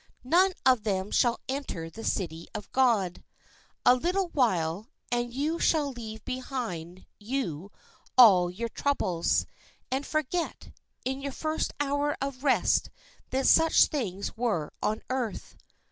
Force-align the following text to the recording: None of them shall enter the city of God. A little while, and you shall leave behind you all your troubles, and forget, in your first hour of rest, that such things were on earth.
None 0.23 0.53
of 0.65 0.81
them 0.81 1.11
shall 1.11 1.39
enter 1.47 1.87
the 1.87 2.03
city 2.03 2.47
of 2.55 2.71
God. 2.71 3.23
A 3.85 3.93
little 3.93 4.29
while, 4.29 4.87
and 5.11 5.31
you 5.31 5.59
shall 5.59 5.91
leave 5.91 6.25
behind 6.25 7.05
you 7.19 7.71
all 8.17 8.49
your 8.49 8.69
troubles, 8.69 9.45
and 9.91 10.03
forget, 10.03 10.71
in 11.05 11.21
your 11.21 11.31
first 11.31 11.71
hour 11.79 12.17
of 12.19 12.43
rest, 12.43 12.89
that 13.29 13.45
such 13.45 13.85
things 13.85 14.35
were 14.35 14.73
on 14.81 15.03
earth. 15.11 15.55